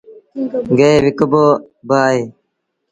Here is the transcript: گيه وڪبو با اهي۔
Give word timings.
گيه 0.77 0.91
وڪبو 1.05 1.45
با 1.87 1.99
اهي۔ 2.09 2.21